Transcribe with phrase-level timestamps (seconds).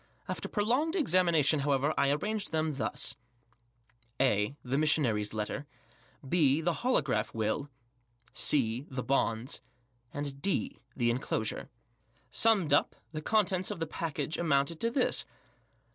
[0.27, 3.15] After prolonged examination, however, I arranged them thus:
[4.19, 5.67] (a) The Missionary's Letter.
[6.27, 7.69] (J?) The Holograph Will.
[8.33, 9.61] (c) The Bonds.
[10.15, 10.41] yd)
[10.95, 11.69] The Enclosure.
[12.31, 15.23] Summed up, the contents of the packet amounted to this.